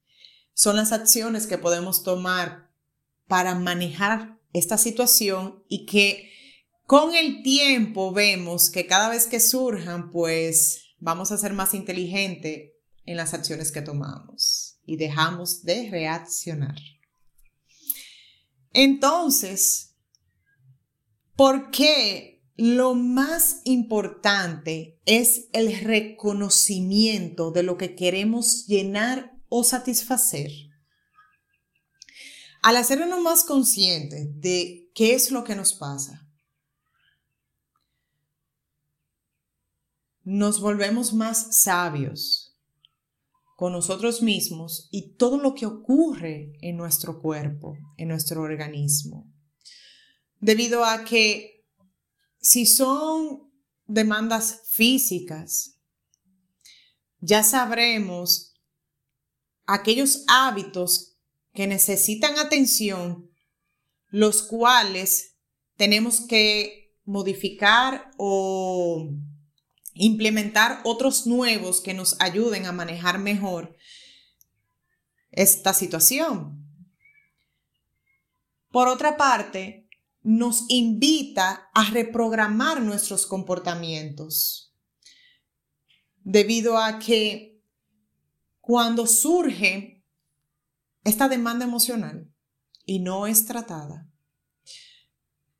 Son 0.54 0.76
las 0.76 0.92
acciones 0.92 1.46
que 1.46 1.58
podemos 1.58 2.02
tomar 2.02 2.61
para 3.32 3.54
manejar 3.54 4.38
esta 4.52 4.76
situación 4.76 5.64
y 5.66 5.86
que 5.86 6.30
con 6.84 7.14
el 7.14 7.42
tiempo 7.42 8.12
vemos 8.12 8.68
que 8.68 8.86
cada 8.86 9.08
vez 9.08 9.26
que 9.26 9.40
surjan, 9.40 10.10
pues 10.10 10.82
vamos 10.98 11.32
a 11.32 11.38
ser 11.38 11.54
más 11.54 11.72
inteligentes 11.72 12.72
en 13.06 13.16
las 13.16 13.32
acciones 13.32 13.72
que 13.72 13.80
tomamos 13.80 14.76
y 14.84 14.98
dejamos 14.98 15.62
de 15.62 15.88
reaccionar. 15.88 16.76
Entonces, 18.74 19.94
¿por 21.34 21.70
qué 21.70 22.44
lo 22.56 22.92
más 22.92 23.62
importante 23.64 25.00
es 25.06 25.48
el 25.54 25.80
reconocimiento 25.80 27.50
de 27.50 27.62
lo 27.62 27.78
que 27.78 27.94
queremos 27.94 28.66
llenar 28.66 29.32
o 29.48 29.64
satisfacer? 29.64 30.50
Al 32.62 32.76
hacernos 32.76 33.20
más 33.20 33.42
conscientes 33.42 34.40
de 34.40 34.90
qué 34.94 35.14
es 35.14 35.32
lo 35.32 35.42
que 35.42 35.56
nos 35.56 35.72
pasa, 35.72 36.28
nos 40.22 40.60
volvemos 40.60 41.12
más 41.12 41.56
sabios 41.62 42.56
con 43.56 43.72
nosotros 43.72 44.22
mismos 44.22 44.88
y 44.92 45.14
todo 45.16 45.38
lo 45.38 45.54
que 45.54 45.66
ocurre 45.66 46.52
en 46.60 46.76
nuestro 46.76 47.20
cuerpo, 47.20 47.76
en 47.96 48.08
nuestro 48.08 48.42
organismo. 48.42 49.28
Debido 50.38 50.84
a 50.84 51.04
que 51.04 51.64
si 52.38 52.66
son 52.66 53.52
demandas 53.86 54.62
físicas, 54.68 55.78
ya 57.18 57.42
sabremos 57.42 58.54
aquellos 59.66 60.24
hábitos 60.28 61.11
que 61.52 61.66
necesitan 61.66 62.38
atención, 62.38 63.30
los 64.08 64.42
cuales 64.42 65.36
tenemos 65.76 66.20
que 66.22 66.96
modificar 67.04 68.10
o 68.16 69.10
implementar 69.94 70.80
otros 70.84 71.26
nuevos 71.26 71.80
que 71.80 71.94
nos 71.94 72.20
ayuden 72.20 72.66
a 72.66 72.72
manejar 72.72 73.18
mejor 73.18 73.76
esta 75.30 75.74
situación. 75.74 76.58
Por 78.70 78.88
otra 78.88 79.16
parte, 79.16 79.88
nos 80.22 80.64
invita 80.68 81.68
a 81.74 81.90
reprogramar 81.90 82.80
nuestros 82.80 83.26
comportamientos, 83.26 84.74
debido 86.18 86.78
a 86.78 86.98
que 86.98 87.60
cuando 88.60 89.06
surge 89.06 89.91
esta 91.04 91.28
demanda 91.28 91.64
emocional 91.64 92.32
y 92.84 93.00
no 93.00 93.26
es 93.26 93.46
tratada, 93.46 94.08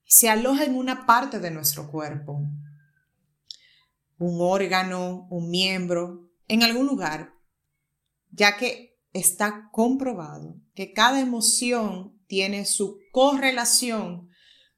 se 0.05 0.29
aloja 0.29 0.65
en 0.65 0.75
una 0.75 1.07
parte 1.07 1.41
de 1.41 1.51
nuestro 1.51 1.91
cuerpo, 1.91 2.43
un 4.19 4.39
órgano, 4.41 5.27
un 5.31 5.51
miembro, 5.51 6.31
en 6.49 6.63
algún 6.63 6.87
lugar, 6.87 7.35
ya 8.31 8.57
que 8.57 9.01
está 9.13 9.69
comprobado 9.73 10.61
que 10.75 10.93
cada 10.93 11.21
emoción 11.21 12.21
tiene 12.27 12.65
su 12.65 12.99
correlación 13.11 14.29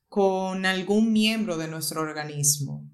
con 0.08 0.66
algún 0.66 1.12
miembro 1.12 1.56
de 1.56 1.68
nuestro 1.68 2.00
organismo. 2.00 2.88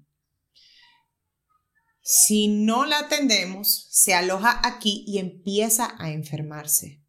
Si 2.01 2.47
no 2.47 2.85
la 2.85 2.99
atendemos, 2.99 3.87
se 3.91 4.13
aloja 4.13 4.59
aquí 4.63 5.03
y 5.07 5.19
empieza 5.19 5.95
a 5.99 6.11
enfermarse. 6.11 7.00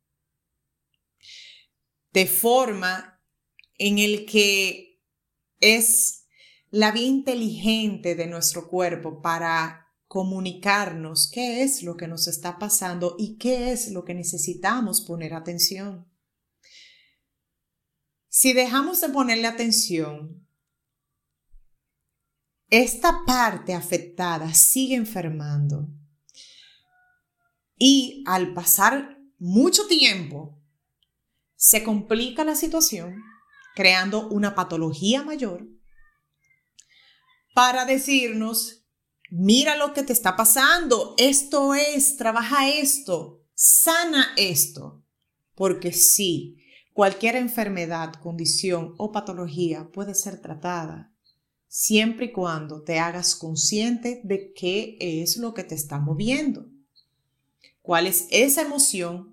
De 2.12 2.26
forma 2.26 3.20
en 3.78 3.98
el 3.98 4.26
que 4.26 5.02
es 5.60 6.26
la 6.70 6.92
vía 6.92 7.06
inteligente 7.06 8.14
de 8.14 8.26
nuestro 8.26 8.68
cuerpo 8.68 9.20
para 9.20 9.82
comunicarnos 10.08 11.30
qué 11.30 11.62
es 11.62 11.82
lo 11.82 11.96
que 11.96 12.06
nos 12.06 12.28
está 12.28 12.58
pasando 12.58 13.16
y 13.18 13.38
qué 13.38 13.72
es 13.72 13.90
lo 13.90 14.04
que 14.04 14.14
necesitamos 14.14 15.00
poner 15.00 15.32
atención. 15.32 16.06
Si 18.28 18.52
dejamos 18.52 19.00
de 19.00 19.08
ponerle 19.10 19.46
atención, 19.46 20.46
esta 22.68 23.24
parte 23.26 23.74
afectada 23.74 24.54
sigue 24.54 24.94
enfermando 24.94 25.88
y 27.76 28.24
al 28.26 28.54
pasar 28.54 29.18
mucho 29.38 29.86
tiempo 29.86 30.61
se 31.62 31.84
complica 31.84 32.42
la 32.42 32.56
situación 32.56 33.22
creando 33.76 34.28
una 34.30 34.56
patología 34.56 35.22
mayor 35.22 35.64
para 37.54 37.84
decirnos, 37.84 38.84
mira 39.30 39.76
lo 39.76 39.94
que 39.94 40.02
te 40.02 40.12
está 40.12 40.34
pasando, 40.34 41.14
esto 41.18 41.76
es, 41.76 42.16
trabaja 42.16 42.68
esto, 42.68 43.44
sana 43.54 44.34
esto. 44.36 45.04
Porque 45.54 45.92
sí, 45.92 46.56
cualquier 46.94 47.36
enfermedad, 47.36 48.14
condición 48.14 48.96
o 48.98 49.12
patología 49.12 49.88
puede 49.92 50.16
ser 50.16 50.40
tratada 50.40 51.14
siempre 51.68 52.26
y 52.26 52.32
cuando 52.32 52.82
te 52.82 52.98
hagas 52.98 53.36
consciente 53.36 54.20
de 54.24 54.52
qué 54.52 54.96
es 54.98 55.36
lo 55.36 55.54
que 55.54 55.62
te 55.62 55.76
está 55.76 56.00
moviendo. 56.00 56.66
¿Cuál 57.82 58.08
es 58.08 58.26
esa 58.32 58.62
emoción 58.62 59.31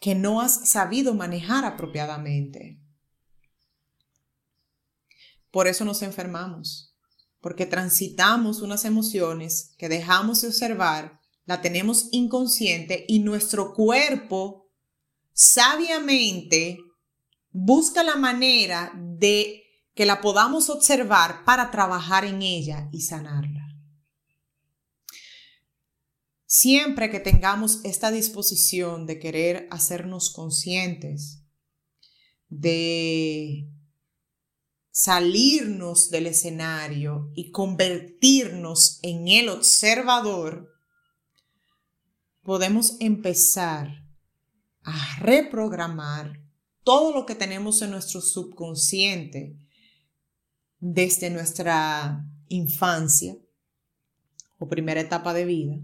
que 0.00 0.14
no 0.14 0.40
has 0.40 0.68
sabido 0.68 1.14
manejar 1.14 1.64
apropiadamente? 1.64 2.80
Por 5.50 5.68
eso 5.68 5.84
nos 5.84 6.02
enfermamos, 6.02 6.96
porque 7.40 7.66
transitamos 7.66 8.62
unas 8.62 8.84
emociones 8.84 9.74
que 9.78 9.88
dejamos 9.88 10.40
de 10.40 10.48
observar, 10.48 11.20
la 11.44 11.60
tenemos 11.60 12.08
inconsciente 12.12 13.04
y 13.08 13.20
nuestro 13.20 13.74
cuerpo 13.74 14.70
sabiamente 15.32 16.78
busca 17.50 18.02
la 18.02 18.16
manera 18.16 18.92
de 18.94 19.64
que 19.94 20.06
la 20.06 20.20
podamos 20.20 20.70
observar 20.70 21.44
para 21.44 21.70
trabajar 21.70 22.24
en 22.24 22.42
ella 22.42 22.88
y 22.92 23.02
sanarla. 23.02 23.66
Siempre 26.52 27.10
que 27.10 27.20
tengamos 27.20 27.78
esta 27.84 28.10
disposición 28.10 29.06
de 29.06 29.20
querer 29.20 29.68
hacernos 29.70 30.30
conscientes 30.30 31.44
de 32.48 33.70
salirnos 34.90 36.10
del 36.10 36.26
escenario 36.26 37.30
y 37.36 37.52
convertirnos 37.52 38.98
en 39.02 39.28
el 39.28 39.48
observador, 39.48 40.74
podemos 42.42 42.96
empezar 42.98 44.04
a 44.82 45.20
reprogramar 45.20 46.42
todo 46.82 47.14
lo 47.14 47.26
que 47.26 47.36
tenemos 47.36 47.80
en 47.80 47.92
nuestro 47.92 48.20
subconsciente 48.20 49.56
desde 50.80 51.30
nuestra 51.30 52.28
infancia 52.48 53.36
o 54.58 54.66
primera 54.66 55.00
etapa 55.00 55.32
de 55.32 55.44
vida, 55.44 55.80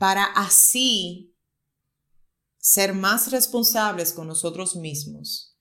para 0.00 0.24
así 0.24 1.36
ser 2.56 2.94
más 2.94 3.30
responsables 3.30 4.14
con 4.14 4.26
nosotros 4.26 4.74
mismos 4.76 5.58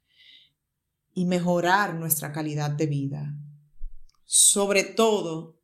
y 1.13 1.25
mejorar 1.25 1.93
nuestra 1.95 2.31
calidad 2.31 2.71
de 2.71 2.87
vida. 2.87 3.35
Sobre 4.23 4.85
todo, 4.85 5.61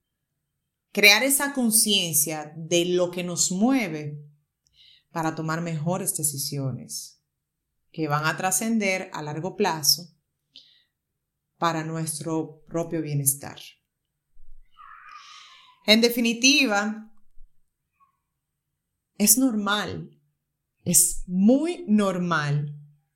crear 0.91 1.23
esa 1.23 1.53
conciencia 1.53 2.51
de 2.57 2.83
lo 2.83 3.11
que 3.11 3.23
nos 3.23 3.49
mueve 3.49 4.21
para 5.09 5.35
tomar 5.35 5.61
mejores 5.61 6.17
decisiones 6.17 7.21
que 7.93 8.09
van 8.09 8.25
a 8.25 8.35
trascender 8.35 9.09
a 9.13 9.21
largo 9.21 9.55
plazo 9.55 10.13
para 11.57 11.85
nuestro 11.85 12.65
propio 12.67 13.01
bienestar. 13.01 13.61
En 15.85 16.01
definitiva, 16.01 17.14
es 19.17 19.37
normal, 19.37 20.09
es 20.83 21.23
muy 21.27 21.85
normal 21.87 22.75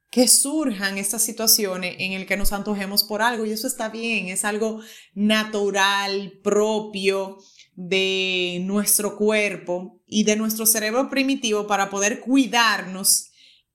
que 0.09 0.27
surjan 0.27 0.97
estas 0.97 1.21
situaciones 1.21 1.95
en 1.99 2.13
el 2.13 2.25
que 2.25 2.37
nos 2.37 2.51
antojemos 2.51 3.03
por 3.03 3.21
algo 3.21 3.45
y 3.45 3.51
eso 3.51 3.67
está 3.67 3.89
bien, 3.89 4.27
es 4.27 4.43
algo 4.43 4.81
natural, 5.13 6.39
propio 6.43 7.37
de 7.75 8.61
nuestro 8.65 9.17
cuerpo 9.17 10.01
y 10.07 10.23
de 10.23 10.35
nuestro 10.35 10.65
cerebro 10.65 11.09
primitivo 11.09 11.67
para 11.67 11.89
poder 11.89 12.21
cuidarnos 12.21 13.29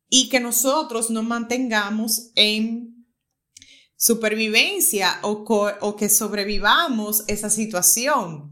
y 0.08 0.28
que 0.28 0.40
nosotros 0.40 1.10
nos 1.10 1.24
mantengamos 1.24 2.32
en 2.34 3.06
supervivencia 3.96 5.20
o, 5.22 5.44
o 5.80 5.96
que 5.96 6.08
sobrevivamos 6.08 7.24
esa 7.28 7.48
situación. 7.48 8.50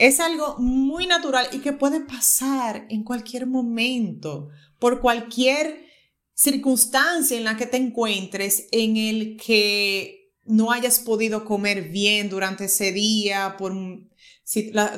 Es 0.00 0.18
algo 0.18 0.56
muy 0.58 1.06
natural 1.06 1.48
y 1.52 1.58
que 1.58 1.74
puede 1.74 2.00
pasar 2.00 2.86
en 2.88 3.04
cualquier 3.04 3.46
momento, 3.46 4.48
por 4.78 5.02
cualquier 5.02 5.84
circunstancia 6.32 7.36
en 7.36 7.44
la 7.44 7.58
que 7.58 7.66
te 7.66 7.76
encuentres 7.76 8.66
en 8.72 8.96
el 8.96 9.36
que 9.36 10.32
no 10.46 10.72
hayas 10.72 11.00
podido 11.00 11.44
comer 11.44 11.90
bien 11.90 12.30
durante 12.30 12.64
ese 12.64 12.92
día 12.92 13.56
por 13.58 13.74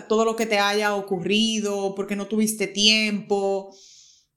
todo 0.08 0.24
lo 0.24 0.36
que 0.36 0.46
te 0.46 0.60
haya 0.60 0.94
ocurrido, 0.94 1.96
porque 1.96 2.14
no 2.14 2.28
tuviste 2.28 2.68
tiempo, 2.68 3.74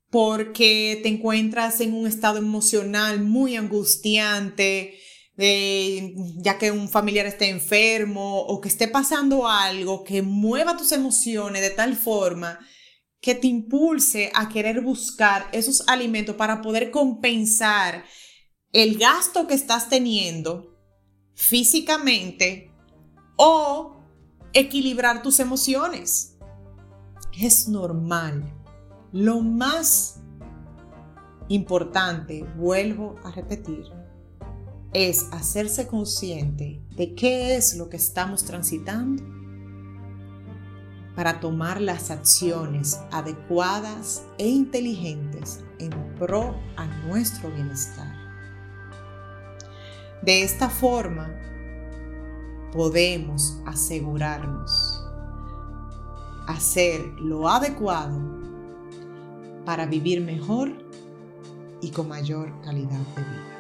porque 0.09 0.99
te 1.03 1.09
encuentras 1.09 1.79
en 1.79 1.93
un 1.93 2.07
estado 2.07 2.39
emocional 2.39 3.21
muy 3.21 3.55
angustiante, 3.55 4.97
ya 5.37 6.57
que 6.57 6.71
un 6.71 6.87
familiar 6.87 7.25
esté 7.25 7.49
enfermo 7.49 8.39
o 8.39 8.61
que 8.61 8.69
esté 8.69 8.87
pasando 8.87 9.47
algo 9.47 10.03
que 10.03 10.21
mueva 10.21 10.77
tus 10.77 10.93
emociones 10.93 11.61
de 11.61 11.71
tal 11.71 11.95
forma 11.95 12.59
que 13.19 13.35
te 13.35 13.47
impulse 13.47 14.31
a 14.33 14.47
querer 14.47 14.81
buscar 14.81 15.47
esos 15.51 15.83
alimentos 15.87 16.35
para 16.35 16.61
poder 16.61 16.91
compensar 16.91 18.05
el 18.71 18.97
gasto 18.97 19.47
que 19.47 19.55
estás 19.55 19.89
teniendo 19.89 20.77
físicamente 21.33 22.71
o 23.35 23.97
equilibrar 24.53 25.21
tus 25.21 25.39
emociones. 25.39 26.37
es 27.37 27.67
normal. 27.67 28.53
Lo 29.11 29.41
más 29.41 30.21
importante, 31.49 32.43
vuelvo 32.57 33.15
a 33.23 33.31
repetir, 33.31 33.83
es 34.95 35.27
hacerse 35.33 35.87
consciente 35.87 36.81
de 36.95 37.15
qué 37.15 37.57
es 37.57 37.75
lo 37.75 37.89
que 37.89 37.97
estamos 37.97 38.45
transitando 38.45 39.21
para 41.17 41.41
tomar 41.41 41.81
las 41.81 42.11
acciones 42.11 43.01
adecuadas 43.11 44.23
e 44.37 44.47
inteligentes 44.47 45.65
en 45.79 45.89
pro 46.17 46.55
a 46.77 46.85
nuestro 47.07 47.51
bienestar. 47.51 48.07
De 50.21 50.43
esta 50.43 50.69
forma, 50.69 51.29
podemos 52.71 53.59
asegurarnos 53.65 55.03
hacer 56.47 57.01
lo 57.19 57.49
adecuado 57.49 58.17
para 59.65 59.87
vivir 59.87 60.21
mejor 60.21 60.71
y 61.81 61.91
con 61.91 62.07
mayor 62.07 62.49
calidad 62.61 62.91
de 62.91 63.21
vida. 63.23 63.54